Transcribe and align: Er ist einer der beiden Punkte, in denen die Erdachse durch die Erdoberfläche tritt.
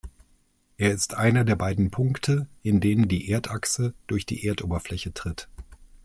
Er 0.79 0.93
ist 0.93 1.13
einer 1.13 1.43
der 1.43 1.55
beiden 1.55 1.91
Punkte, 1.91 2.47
in 2.63 2.79
denen 2.79 3.07
die 3.07 3.29
Erdachse 3.29 3.93
durch 4.07 4.25
die 4.25 4.43
Erdoberfläche 4.47 5.13
tritt. 5.13 5.47